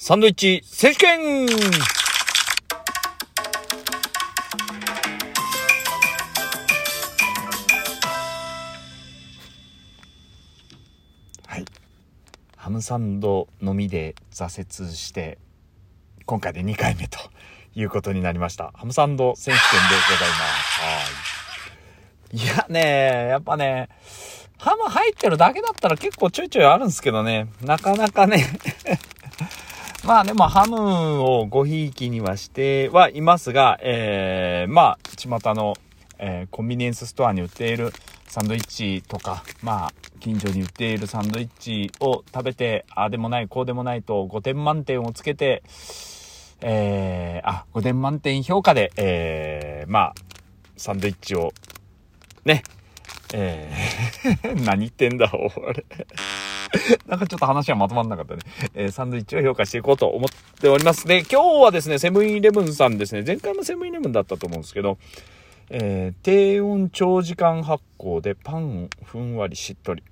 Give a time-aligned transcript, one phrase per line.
[0.00, 1.46] サンドイッチ選手権
[11.46, 11.64] はい。
[12.56, 15.38] ハムサンドのみで挫折して、
[16.26, 17.18] 今回で2回目と
[17.74, 18.70] いうことになりました。
[18.74, 20.80] ハムサンド選手権でございます。
[22.30, 22.44] はい。
[22.44, 23.88] いやね、やっぱね、
[24.58, 28.46] ハム入ってるだけだったら結構ちょいちょいあるんですけどね、なかなかね、
[30.08, 35.74] まあでもハムをごひいきにはしてはいますが、えー、まあ、巷の、
[36.18, 37.92] えーコンビニエンスストアに売っている
[38.26, 45.62] サンドイッチとか、まあ、近所に売っているサンドイッチを食べて、ああでもない、こうでもないと5点満点をつけて、
[46.62, 50.14] えー、あ、5点満点評価で、えー、まあ、
[50.78, 51.52] サンドイッチを、
[52.46, 52.62] ね、
[53.34, 55.84] えー、 何言ってんだ、俺。
[57.06, 58.42] なんかちょっと話はまとまんなかったね。
[58.74, 61.06] えーサンドイッチを評価していこうと思っております。
[61.06, 64.98] で、今日はですね、セブンイレブンさんですね、前回もセブンイレブンだったと思うんですけど、
[65.70, 70.02] えー低温長時間発酵でパンをふんわりしっとり。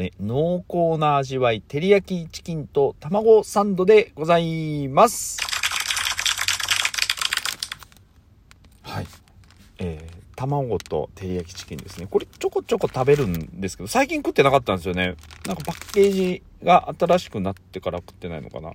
[0.00, 5.38] え濃厚な味わい、照り焼きチキンと卵サンドでございます。
[8.82, 9.06] はい。
[9.78, 12.06] えー卵と照り焼きチキンですね。
[12.08, 15.16] これちょこちょこ食べるんですけど、最近食ってなかったんですよね。
[15.46, 18.72] なんかパッケージが新しくなってから食ってないのかな。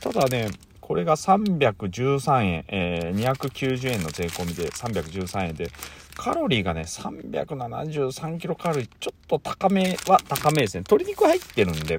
[0.00, 5.70] ただね、これが313円、えー290円の税込みで313円で、
[6.16, 10.80] カロリーがね、373キロカロリー、ちょっと高めは高めですね。
[10.80, 11.98] 鶏肉入ってるんで、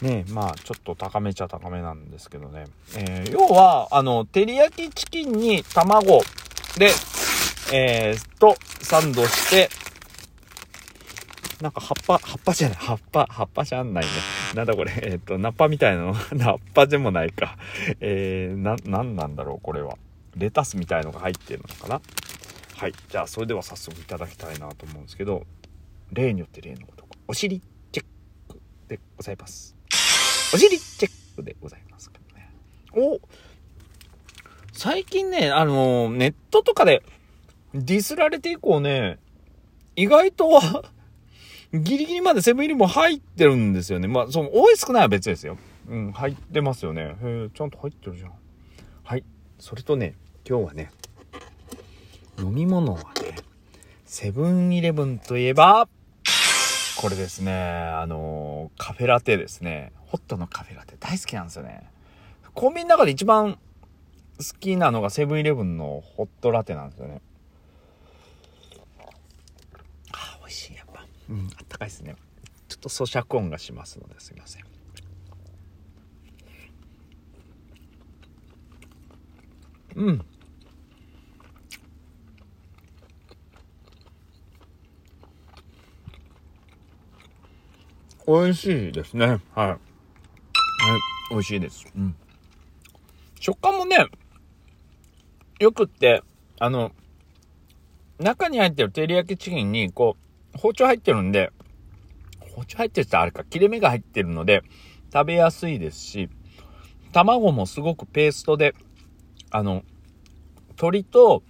[0.00, 2.64] ねまあ、ちょっと高めちゃ高めなんですけどね。
[2.96, 6.22] えー要は、あの、照り焼きチキンに卵
[6.78, 6.90] で、
[7.76, 9.68] えー、と、サンドして、
[11.60, 14.10] なんか葉っぱ、葉っぱじゃない、葉っぱ、葉っぱじゃんないね。
[14.54, 17.58] なんだこれ、えっ、と、ナッパみたいなの、 ナッパでもないか。
[17.98, 19.98] えー、な、なんなんだろう、これは。
[20.36, 22.00] レタスみたいのが入ってるのかな？
[22.76, 22.92] はい。
[23.08, 25.44] じゃあ、それでは早速いただきたいなと思うんですけど、
[26.12, 27.04] 例によって例のこと。
[27.26, 28.06] お尻チェッ
[28.52, 29.74] クでございます。
[30.54, 32.52] お尻チェックでございますけどね。
[32.92, 33.20] お
[34.72, 37.02] 最近ね、あのネットとかで
[37.74, 39.18] ディスられて以降ね、
[39.96, 40.60] 意外と、
[41.74, 44.06] ギリギリまでセブンイレブン入ってるんですよね。
[44.06, 45.58] まあ、その、多い少ないは別ですよ。
[45.88, 47.02] うん、入ってますよね。
[47.02, 48.32] へえ、ちゃんと入ってるじゃん。
[49.02, 49.24] はい。
[49.58, 50.14] それとね、
[50.48, 50.90] 今日はね、
[52.38, 53.36] 飲み物はね、
[54.04, 55.88] セブンイレブンといえば、
[56.96, 59.92] これですね、あのカフェラテですね。
[60.06, 61.82] ホットのカフェラテ大好きなんですよね。
[62.54, 63.58] コンビニの中で一番
[64.38, 67.20] 好きなのがセブンイレブンのホットラテなんですよね。
[70.12, 71.04] あー、美味しい、やっぱ。
[71.30, 72.16] うん、あったかいですね。
[72.68, 74.64] ちょっと咀嚼音がしますのですいません。
[79.96, 80.24] うん。
[88.26, 89.26] 美味しいですね。
[89.26, 89.38] はい。
[89.56, 89.78] はい。
[91.30, 91.86] 美味しいです。
[91.94, 92.16] うん。
[93.38, 94.06] 食感もね、
[95.60, 96.22] よくって、
[96.58, 96.92] あの、
[98.18, 100.23] 中に入ってる照り焼きチキンに、こう、
[100.56, 101.52] 包丁入ってるんで、
[102.54, 104.62] 包丁入ってるってあれか、切れ目が入ってるので、
[105.12, 106.28] 食べやすいですし、
[107.12, 108.74] 卵もすごくペーストで、
[109.50, 109.82] あの、
[110.70, 111.42] 鶏と、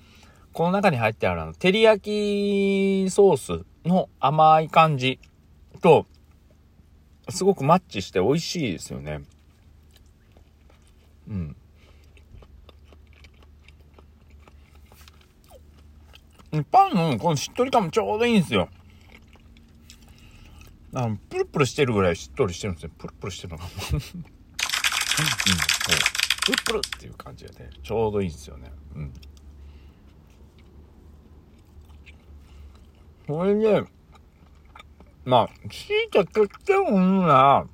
[0.53, 5.19] この中に入ってあるあの、照り焼きソースの甘い感じ
[5.81, 6.07] と、
[7.31, 9.23] すごくマッチして美味しいですよね。
[11.29, 11.57] うん。
[16.71, 18.69] パンのこのしっとり感もちょうどいいんですよ。
[20.95, 22.91] あの、プルプルしてるぐらいしっとりしてるんですよ。
[22.97, 23.65] プルプルしてるのが。
[23.65, 24.03] うん、こう。
[26.45, 28.71] プルプルっていう感じでね、ちょうどいいんですよね。
[28.95, 29.13] うん。
[33.27, 33.85] これで、
[35.25, 37.67] まあ、強いて結ってもいいな。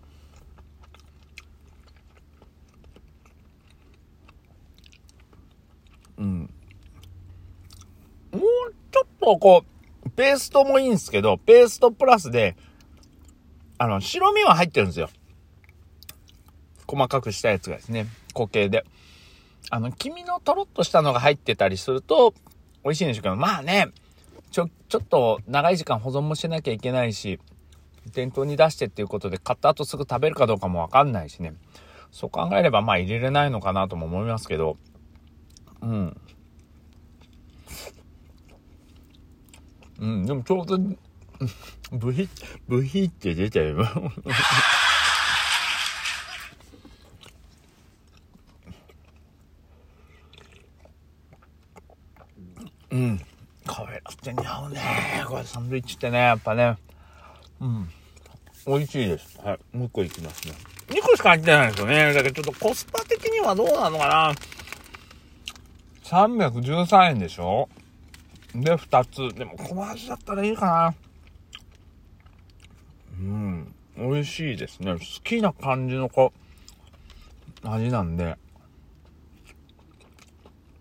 [6.19, 6.41] うん。
[8.33, 8.41] もう
[8.91, 9.65] ちょっとこ
[10.07, 12.57] う、ペーストもいいんですけど、ペーストプラスで、
[13.81, 15.09] あの、白身は入ってるんですよ。
[16.87, 18.85] 細かくしたやつがですね、固形で。
[19.71, 22.35] あの、黄身のとろっとしたのが入ってたりすると、
[22.85, 23.89] 美味しいんでしょうけど、まあね、
[24.51, 27.41] ちょ、ちょっと長い時間保存もしなきゃいけないし、
[28.13, 31.55] 店頭に出してっていうことで買った後すぐ食べるかどうかもわかんないしね。
[32.11, 34.77] そう考えればまあ入れれないのかなとも思いますけど、
[35.81, 36.21] うん。
[40.01, 40.79] うん、でもちょうど、
[41.93, 42.29] ブヒ、
[42.69, 43.91] ブヒって出ちゃいま。
[52.91, 53.21] うん。
[53.67, 54.81] カフェラテに合うね。
[55.27, 56.77] これサンドイッチってね、やっぱね。
[57.61, 57.89] うん。
[58.67, 59.39] 美味しいです。
[59.43, 59.77] はい。
[59.77, 60.55] もう一個いきますね。
[60.89, 62.13] 2個しか入ってないんですよね。
[62.13, 64.35] だけどちょっとコスパ的にはどうなのかな。
[66.05, 67.69] 313円でしょ
[68.55, 69.35] で、2つ。
[69.37, 70.95] でも、小味だったらいいかな。
[73.21, 73.75] うん。
[73.97, 74.95] 美味しいですね。
[74.95, 76.33] 好きな感じのこ、
[77.63, 78.37] 味なんで。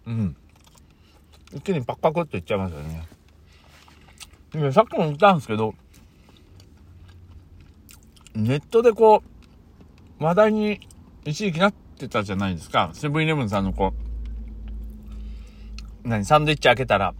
[0.08, 0.36] うん。
[1.54, 3.06] 一気にパクパクっていっちゃいますよね。
[4.52, 5.76] でさっきも言ったんですけど、
[8.36, 9.22] ネットでこ
[10.20, 10.80] う、話題に
[11.26, 12.92] 一時期なってたじゃないですか。
[12.94, 13.94] セブンイレブンさんのこ
[16.06, 17.14] う、何、サンドイッチ開けたら、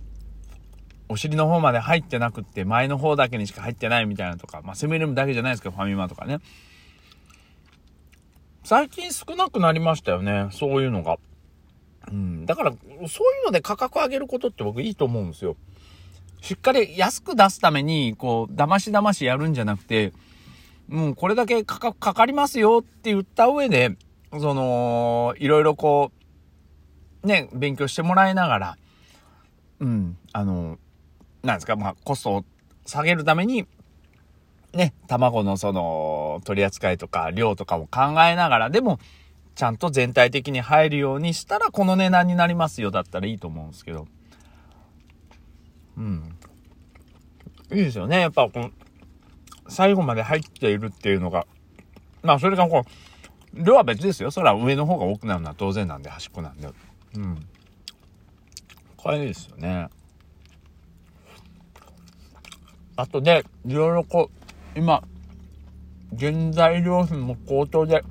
[1.10, 6.40] お尻の方まで入ってなくって、前の方だけにしか入ってないみたいなとか、まあ、セブンイレブンだけじゃないですけど、ファミマとかね。
[8.64, 11.18] 最近少なくなりましたよね、そういうのが。
[12.08, 12.46] うん。
[12.46, 13.08] だから、そういう
[13.46, 15.56] ので価格上げることって僕いいと思うんですよ。
[16.42, 20.14] しっかり安く出すために、こう、騙し騙しやるんじゃなくて、
[20.88, 23.96] もうこれだけ価格かかりますよって言った上で、
[24.32, 26.12] その、いろいろこ
[27.24, 28.78] う、ね、勉強してもらいながら、
[29.80, 30.78] うん、あの、
[31.44, 32.46] なんですか、まあ、コストを
[32.86, 33.66] 下げるために、
[34.74, 39.00] ね、卵のその、取り扱いとか量とかも考えながら、でも、
[39.56, 44.08] ちゃんと全体的に入るようにしたら、この値段になりますよ、だったらいいと思うんですけど。
[45.98, 46.36] うん。
[47.72, 48.22] いいですよね。
[48.22, 48.72] やっぱ、この、
[49.68, 51.46] 最後まで入っているっていうのが。
[52.22, 52.86] まあ、それがこ
[53.54, 54.32] う、量は別ですよ。
[54.32, 56.70] それは上の方が多くなるのは当然なんで、端っこなんで。
[57.16, 57.46] うん。
[58.98, 59.90] これいいですよね。
[63.00, 64.30] あとで、いろいろこ
[64.76, 65.02] う、今、
[66.20, 68.04] 原材料費も高騰で、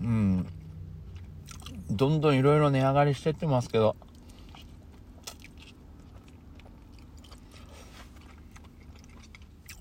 [0.00, 0.46] うん、
[1.90, 3.96] どんどんいろいろ値上がりしてってますけど、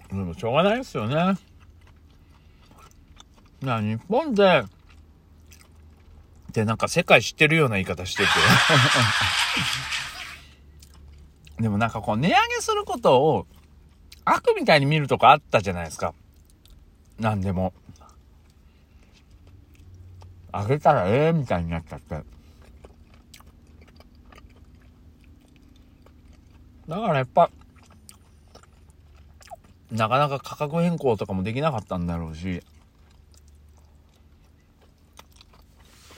[0.10, 1.36] でもしょうがないですよね。
[3.62, 4.64] な日本で、
[6.52, 8.30] で、なんか世界知ってるような言い方してて。
[11.62, 13.48] でもなんかこう値上げすることを
[14.26, 16.14] 悪みたいに見るとこあったじゃないですか。
[17.20, 17.74] なんでも。
[20.52, 22.22] あげたらええみたいになっちゃって。
[26.88, 27.50] だからやっぱ、
[29.92, 32.64] なかなか価格変更とかもできなかったんだろうし。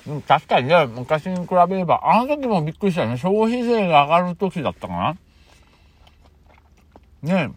[0.07, 3.17] うん、確かにね、昔に比べれば、あの時もびっくりしたよね。
[3.17, 5.17] 消費税が上がる時だったかな
[7.23, 7.51] ね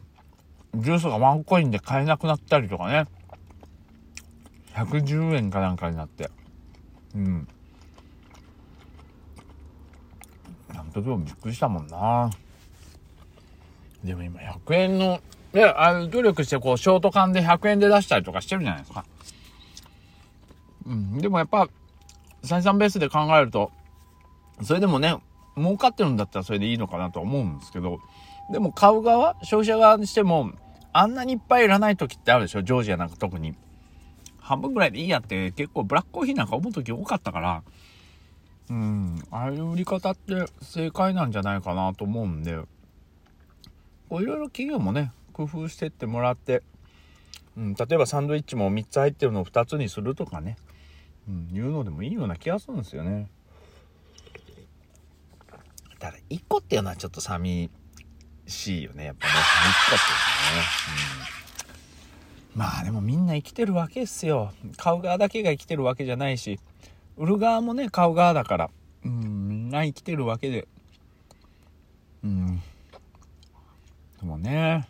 [0.74, 3.06] ジュースがワンコインで買えなくなったりとかね。
[4.74, 6.30] 110円かなんかになって。
[7.14, 7.48] うん。
[10.68, 12.30] あの時もびっくりしたもんな。
[14.04, 15.20] でも今100円の、
[15.52, 19.04] ね、あの努力してこう、ショート缶で100円で出したりとかしてるじゃないですか。
[20.86, 21.18] うん。
[21.18, 21.68] でもやっぱ、
[22.42, 23.72] 採算ベースで考えると、
[24.62, 25.16] それでもね、
[25.56, 28.00] 儲かってるんだったらそれでいいのかなと思うんですけど、
[28.50, 30.52] でも買う側、消費者側にしても、
[30.92, 32.62] あんなにいっぱいいらない時ってあるでしょ？
[32.62, 33.54] ジョージアなんか特に。
[34.38, 37.64] 半分ぐらいでいいやって結構ブラックコーヒーなんか思う時多かったから、
[38.70, 42.56] うん、ああいう売り方って正解なんじゃないかなと思うんで、
[44.08, 46.62] こういろいろ企業もね、工夫してってもらって、
[47.56, 50.56] うん、例えばサンドイッチも3つ入ってるのを2つにするとかね、
[51.28, 53.28] うん、いうのでもいいような気がするんですよね。
[55.98, 57.68] ただ、1個っていうのはちょっと寂
[58.46, 59.32] しいよね、やっぱね。
[59.32, 60.68] 1個っていうのはね。
[62.54, 64.52] うん、まあでもみんな生きてるわけですよ。
[64.76, 66.60] 買う側だけが生きてるわけじゃないし、
[67.16, 68.70] 売る側もね、買う側だから、
[69.04, 70.68] うん、みんな生きてるわけで。
[72.22, 72.56] うん。
[72.56, 72.62] で
[74.22, 74.88] もね、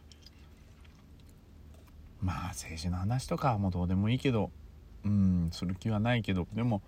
[2.21, 4.51] まあ政治の話とかはもうどうでもいいけど、
[5.05, 6.83] うん、する気はないけど、でも、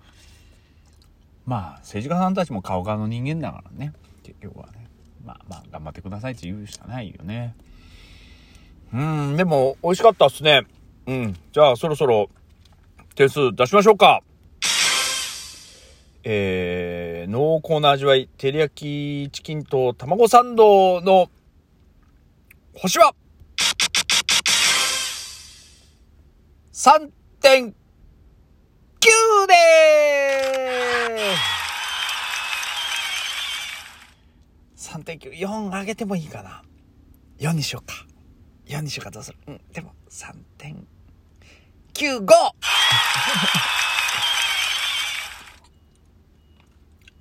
[1.47, 4.78] まあ政治家さんたちも顔側の人間だからね、結局はね。
[6.09, 7.55] くださいって言うしかないよね。
[8.93, 10.67] うん、でも美味しかったっすね。
[11.07, 12.29] うん、じゃあそろそろ
[13.15, 14.23] 点数出しましょうか。
[16.25, 21.31] えー、濃厚な味わい、照り焼きチキンと卵サンドの
[22.75, 23.15] 星は
[26.73, 27.73] ？3.9
[29.47, 31.58] でーす
[35.05, 36.63] !3.9、4上げてもいいかな。
[37.39, 37.95] 4にしようか。
[38.67, 39.39] 4にしようかどうする？
[39.47, 42.27] うん、でも 3.95!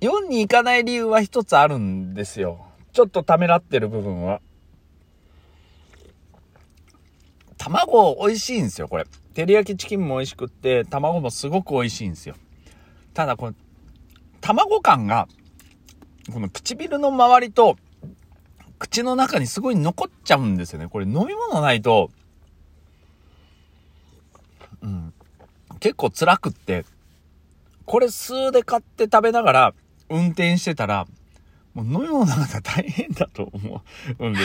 [0.00, 2.66] 4に行かない理由は一つあるんですよ。
[2.92, 4.40] ちょっとためらってる部分は。
[7.56, 9.04] 卵美味しいんですよ、これ。
[9.34, 12.36] 照り焼きチキンも美味しくって、卵もすごく美味しいんですよ。
[13.12, 13.54] ただ、この、
[14.40, 15.28] 卵感が、
[16.32, 17.76] この唇の周りと、
[18.78, 20.88] 口の中にすごい残っちゃうんですよね。
[20.88, 22.10] これ飲み物ないと、
[24.82, 25.12] うん、
[25.80, 26.84] 結構辛くって、
[27.86, 29.74] これ数で買って食べながら
[30.08, 31.06] 運転してたら、
[31.74, 33.80] もう飲み物なんか大変だと思うんですね、
[34.18, 34.44] ほんと。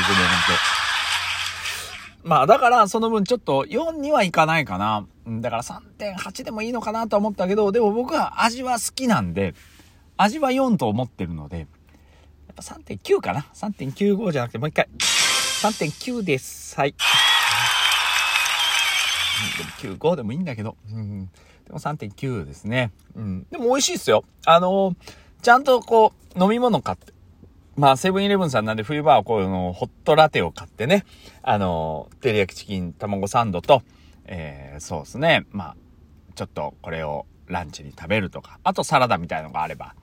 [2.23, 5.05] まあだからその分ちょっと4にはいかないかな。
[5.27, 9.53] だから3.8でもいいのかなと思ったけど、でも僕は味は好きなんで、
[10.17, 11.67] 味は4と思ってるので、やっ
[12.55, 14.87] ぱ3.9かな ?3.95 じゃなくてもう一回。
[14.99, 16.75] 3.9です。
[16.77, 16.95] はい。
[19.57, 20.77] でも95でもいいんだけど。
[20.91, 21.25] うん、
[21.65, 22.91] でも3.9ですね。
[23.15, 23.47] うん。
[23.49, 24.23] でも美味しいっすよ。
[24.45, 24.95] あのー、
[25.41, 27.13] ちゃんとこう、飲み物買って。
[27.75, 31.05] まあ、セブンイレブンさんなんで冬場はこういうの、ホットラテを買ってね。
[31.41, 33.81] あのー、照り焼きチキン卵サンドと、
[34.25, 35.45] えー、そうですね。
[35.51, 35.75] まあ、
[36.35, 38.59] ちょっとこれをランチに食べるとか。
[38.63, 39.95] あとサラダみたいのがあれば。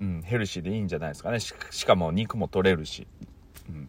[0.00, 1.40] うん、ヘルシーでいいんじゃないですかね。
[1.40, 1.54] し
[1.86, 3.06] かも肉も取れるし。
[3.68, 3.88] うん。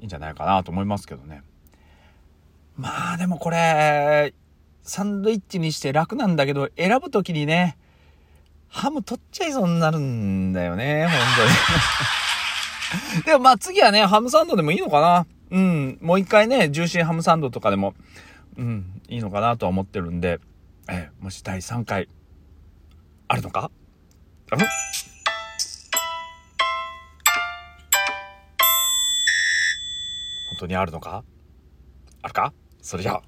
[0.00, 1.42] いいんじゃないかなと思いますけどね。
[2.76, 4.32] まあでもこれ、
[4.82, 7.76] サンドイッチにして楽なんだけど、選ぶときにね、
[8.68, 13.24] ハム取っちゃいそうになるんだよね、本当に。
[13.26, 15.26] でもまあ次はね、ハムサンドでもいいのかな。
[15.50, 15.98] うん。
[16.00, 17.94] もう一回ね、ジューシーハムサンドとかでも、
[18.56, 20.40] うん、いいのかなとは思ってるんで、
[20.88, 22.08] え、もし第3回、
[23.28, 23.66] あるのか？
[23.66, 23.70] ん？
[30.60, 31.24] 当にあるのか？
[32.22, 32.52] あるか？
[32.82, 33.22] それじゃあ。